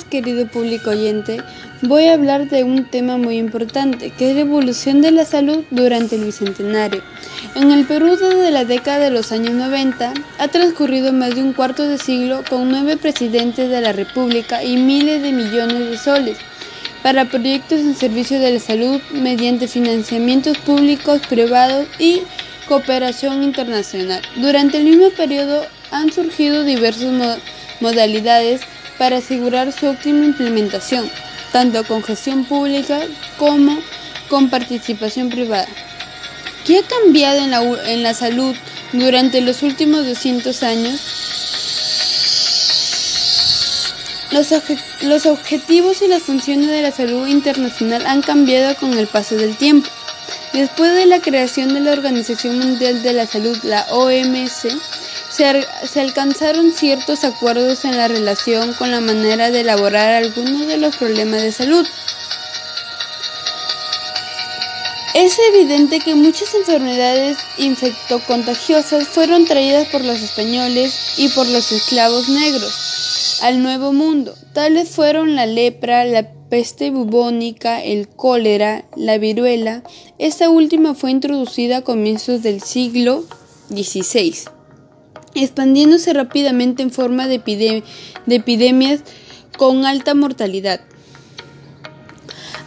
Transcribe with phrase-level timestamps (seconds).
[0.00, 1.42] querido público oyente,
[1.82, 5.64] voy a hablar de un tema muy importante, que es la evolución de la salud
[5.70, 7.02] durante el Bicentenario.
[7.54, 11.52] En el Perú desde la década de los años 90 ha transcurrido más de un
[11.52, 16.38] cuarto de siglo con nueve presidentes de la República y miles de millones de soles
[17.02, 22.22] para proyectos en servicio de la salud mediante financiamientos públicos, privados y
[22.66, 24.22] cooperación internacional.
[24.36, 27.38] Durante el mismo periodo han surgido diversas
[27.80, 28.62] modalidades
[29.02, 31.10] para asegurar su óptima implementación,
[31.50, 33.00] tanto con gestión pública
[33.36, 33.82] como
[34.28, 35.66] con participación privada.
[36.64, 38.54] ¿Qué ha cambiado en la, en la salud
[38.92, 41.00] durante los últimos 200 años?
[44.30, 44.54] Los,
[45.02, 49.56] los, objetivos y las funciones de la salud internacional han cambiado con el paso del
[49.56, 49.90] tiempo.
[50.52, 54.68] Después de la creación de la Organización Mundial de la Salud, la OMS,
[55.32, 60.96] se, alcanzaron ciertos acuerdos en la relación con la manera de elaborar algunos de los
[60.96, 61.86] problemas de salud.
[65.14, 72.28] Es evidente que muchas enfermedades infectocontagiosas fueron traídas por los españoles y por los esclavos
[72.28, 74.34] negros al Nuevo Mundo.
[74.52, 79.82] Tales fueron la lepra, la peste bubónica, el cólera, la viruela.
[80.18, 83.24] Esta última fue introducida a comienzos del siglo
[83.68, 84.51] XVI
[85.34, 87.82] expandiéndose rápidamente en forma de,
[88.28, 89.00] epidemias
[89.56, 90.80] con alta mortalidad.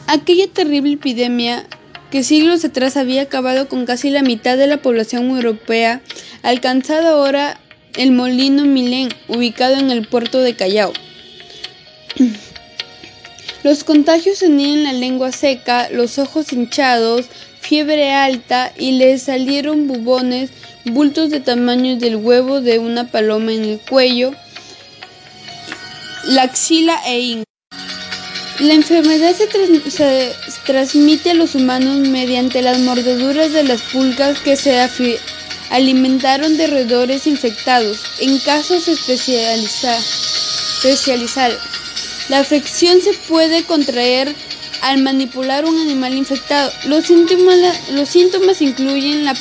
[0.07, 1.66] Aquella terrible epidemia
[2.11, 6.02] que siglos atrás había acabado con casi la mitad de la población europea,
[6.44, 7.59] alcanzado ahora
[7.97, 10.94] el molino Milén, ubicado en el puerto de Callao.
[13.63, 17.25] Los contagios tenían la lengua seca, los ojos hinchados,
[17.67, 20.52] fiebre alta y le salieron bubones
[20.85, 24.35] bultos de tamaño del huevo de una paloma en el cuello,
[26.25, 27.45] la axila e ingle.
[28.59, 29.47] La enfermedad se,
[30.66, 34.79] transmite a los humanos mediante las mordeduras de las pulgas que se
[35.72, 38.00] alimentaron de roedores infectados.
[38.19, 41.59] En casos especializados,
[42.29, 44.34] la afección se puede contraer
[44.81, 46.72] al manipular un animal infectado.
[46.88, 49.36] Los síntomas, los síntomas incluyen la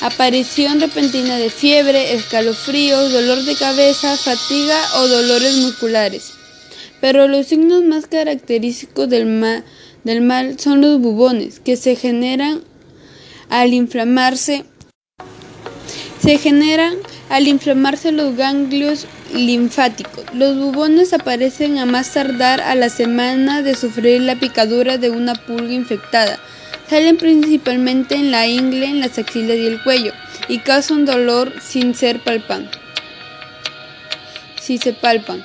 [0.00, 6.32] aparición repentina de fiebre, escalofríos, dolor de cabeza, fatiga o dolores musculares.
[7.00, 9.62] Pero los signos más característicos del,
[10.04, 12.62] del mal son los bubones, que se generan
[13.48, 14.64] al inflamarse
[16.20, 16.94] se generan
[17.30, 24.22] al inflamarse los ganglios Los bubones aparecen a más tardar a la semana de sufrir
[24.22, 26.38] la picadura de una pulga infectada.
[26.88, 30.12] Salen principalmente en la ingle, en las axilas y el cuello,
[30.48, 32.70] y causan dolor sin ser palpan.
[34.60, 35.44] Si se palpan.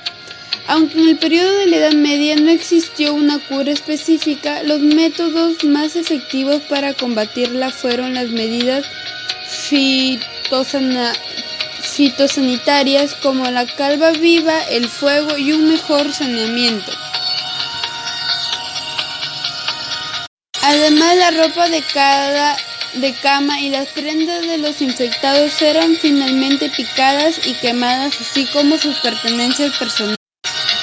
[0.66, 5.62] Aunque en el periodo de la Edad Media no existió una cura específica, los métodos
[5.64, 8.86] más efectivos para combatirla fueron las medidas
[9.46, 11.43] fitosanitarias
[13.22, 16.90] como la calva viva, el fuego y un mejor saneamiento.
[20.62, 22.56] Además, la ropa de cada
[22.94, 28.78] de cama y las prendas de los infectados eran finalmente picadas y quemadas, así como
[28.78, 30.16] sus pertenencias personales.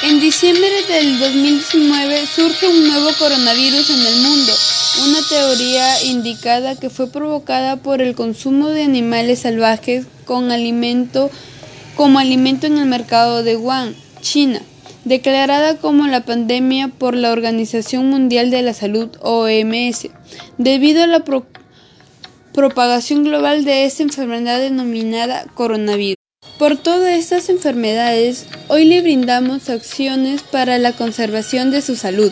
[0.04, 4.54] En diciembre del 2019 surge un nuevo coronavirus en el mundo,
[5.08, 11.30] una teoría indicada que fue provocada por el consumo de animales salvajes con alimento,
[11.98, 14.62] como alimento en el mercado de Wuhan, China
[15.04, 20.08] declarada como la pandemia por la Organización Mundial de la Salud OMS,
[20.58, 21.26] debido a la
[22.54, 26.16] propagación global de esta enfermedad denominada coronavirus.
[26.58, 32.32] Por todas estas enfermedades, hoy le brindamos acciones para la conservación de su salud.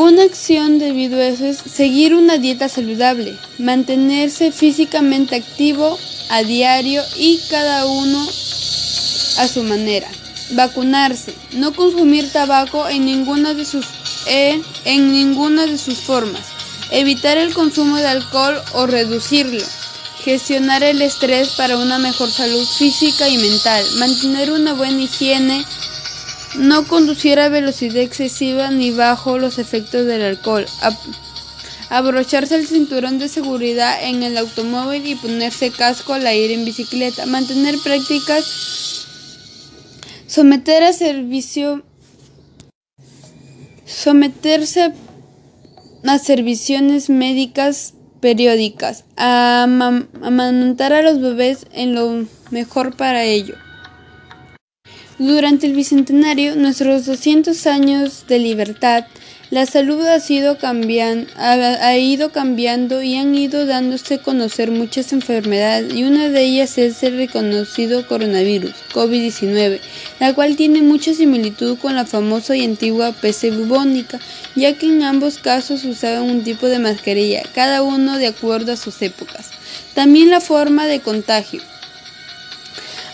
[0.00, 5.98] Una acción debido a eso es seguir una dieta saludable, mantenerse físicamente activo
[6.30, 8.26] a diario y cada uno
[9.40, 10.08] a su manera.
[10.52, 11.34] Vacunarse.
[11.52, 13.84] No consumir tabaco en ninguna de sus,
[14.26, 16.46] eh, en ninguna de sus formas.
[16.90, 19.62] Evitar el consumo de alcohol o reducirlo.
[20.24, 23.84] Gestionar el estrés para una mejor salud física y mental.
[23.98, 25.62] Mantener una buena higiene.
[26.56, 30.66] No conducir a velocidad excesiva ni bajo los efectos del alcohol.
[31.88, 37.26] abrocharse el cinturón de seguridad en el automóvil y ponerse casco al ir en bicicleta.
[37.26, 38.44] Mantener prácticas
[40.30, 41.82] Someter a servicio.
[43.84, 44.92] Someterse
[46.04, 49.04] a serviciones médicas periódicas.
[49.16, 53.56] A amamantar a los bebés en lo mejor para ello.
[55.20, 59.04] Durante el Bicentenario, nuestros 200 años de libertad,
[59.50, 60.56] la salud ha, sido
[61.98, 67.02] ido cambiando y han ido dándose a conocer muchas enfermedades y una de ellas es
[67.02, 69.80] el reconocido coronavirus, COVID-19,
[70.20, 74.18] la cual tiene mucha similitud con la famosa y antigua peste bubónica,
[74.56, 78.76] ya que en ambos casos usaban un tipo de mascarilla, cada uno de acuerdo a
[78.78, 79.50] sus épocas.
[79.92, 81.60] También la forma de contagio.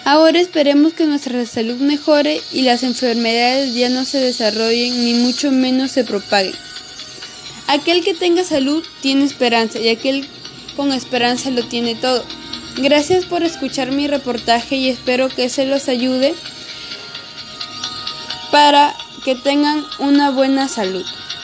[0.09, 5.51] Ahora esperemos que nuestra salud mejore y las enfermedades ya no se desarrollen ni mucho
[5.51, 6.55] menos se propaguen.
[7.67, 10.29] Aquel que tenga salud tiene esperanza y aquel
[10.77, 12.25] con esperanza lo tiene todo.
[12.77, 16.37] Gracias por escuchar mi reportaje y espero que se los ayude
[18.53, 18.95] para
[19.25, 21.05] que tengan una buena salud.